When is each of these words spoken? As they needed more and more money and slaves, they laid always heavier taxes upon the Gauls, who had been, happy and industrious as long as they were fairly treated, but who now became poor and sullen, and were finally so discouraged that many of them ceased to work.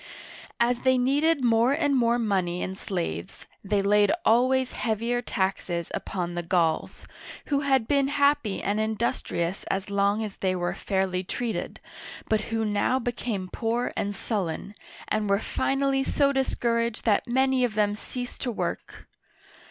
As 0.59 0.79
they 0.79 0.97
needed 0.97 1.43
more 1.43 1.73
and 1.73 1.95
more 1.95 2.17
money 2.17 2.63
and 2.63 2.75
slaves, 2.75 3.45
they 3.63 3.83
laid 3.83 4.11
always 4.25 4.71
heavier 4.71 5.21
taxes 5.21 5.91
upon 5.93 6.33
the 6.33 6.41
Gauls, 6.41 7.05
who 7.49 7.59
had 7.59 7.87
been, 7.87 8.07
happy 8.07 8.63
and 8.63 8.79
industrious 8.81 9.63
as 9.65 9.91
long 9.91 10.23
as 10.23 10.37
they 10.37 10.55
were 10.55 10.73
fairly 10.73 11.23
treated, 11.23 11.79
but 12.27 12.41
who 12.49 12.65
now 12.65 12.97
became 12.97 13.47
poor 13.47 13.93
and 13.95 14.15
sullen, 14.15 14.73
and 15.07 15.29
were 15.29 15.37
finally 15.37 16.03
so 16.03 16.31
discouraged 16.33 17.05
that 17.05 17.27
many 17.27 17.63
of 17.63 17.75
them 17.75 17.93
ceased 17.93 18.41
to 18.41 18.49
work. 18.51 19.07